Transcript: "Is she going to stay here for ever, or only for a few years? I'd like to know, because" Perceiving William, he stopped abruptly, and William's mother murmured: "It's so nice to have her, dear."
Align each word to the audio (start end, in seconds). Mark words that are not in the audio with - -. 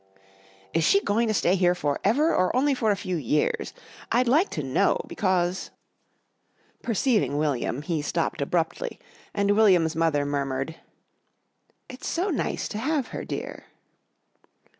"Is 0.73 0.83
she 0.83 0.99
going 0.99 1.27
to 1.27 1.33
stay 1.35 1.53
here 1.55 1.75
for 1.75 1.99
ever, 2.03 2.33
or 2.35 2.55
only 2.55 2.73
for 2.73 2.89
a 2.89 2.95
few 2.95 3.17
years? 3.17 3.71
I'd 4.11 4.27
like 4.27 4.49
to 4.49 4.63
know, 4.63 5.05
because" 5.05 5.69
Perceiving 6.81 7.37
William, 7.37 7.83
he 7.83 8.01
stopped 8.01 8.41
abruptly, 8.41 8.97
and 9.31 9.51
William's 9.51 9.95
mother 9.95 10.25
murmured: 10.25 10.73
"It's 11.87 12.07
so 12.07 12.31
nice 12.31 12.67
to 12.69 12.79
have 12.79 13.09
her, 13.09 13.23
dear." 13.23 13.65